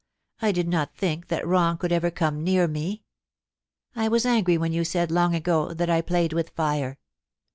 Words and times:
I 0.41 0.51
did 0.51 0.67
not 0.67 0.95
think 0.95 1.27
that 1.27 1.45
wrong 1.45 1.77
could 1.77 1.91
ever 1.91 2.09
come 2.09 2.43
near 2.43 2.67
me..... 2.67 3.03
I 3.95 4.07
was 4.07 4.25
angry 4.25 4.57
when 4.57 4.73
you 4.73 4.83
said, 4.83 5.11
loi^ 5.11 5.35
ago, 5.35 5.75
that 5.75 5.91
I 5.91 6.01
played 6.01 6.33
with 6.33 6.57
lir& 6.57 6.97